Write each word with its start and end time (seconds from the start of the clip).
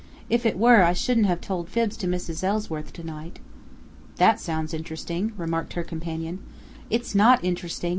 If 0.31 0.47
it 0.47 0.57
were, 0.57 0.81
I 0.81 0.93
shouldn't 0.93 1.27
have 1.27 1.41
told 1.41 1.69
fibs 1.69 1.95
to 1.97 2.07
Mrs. 2.07 2.43
Ellsworth 2.43 2.91
to 2.93 3.03
night." 3.03 3.37
"That 4.15 4.39
sounds 4.39 4.73
interesting," 4.73 5.31
remarked 5.37 5.73
her 5.73 5.83
companion. 5.83 6.39
"It's 6.89 7.13
not 7.13 7.43
interesting!" 7.43 7.89